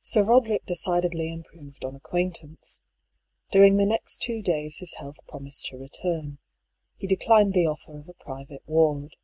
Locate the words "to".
5.66-5.78